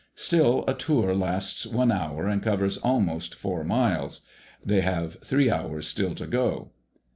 Still, 0.15 0.63
a 0.67 0.73
"tour" 0.73 1.13
lasts 1.13 1.67
one 1.67 1.91
hour 1.91 2.27
and 2.27 2.41
covers 2.41 2.77
almost 2.77 3.35
four 3.35 3.63
miles. 3.63 4.21
They 4.65 4.81
have 4.81 5.17
three 5.23 5.51
hours 5.51 5.85
still 5.85 6.15
to 6.15 6.25
go. 6.25 6.71